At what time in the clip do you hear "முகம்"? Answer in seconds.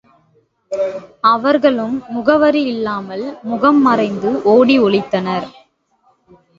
3.43-3.81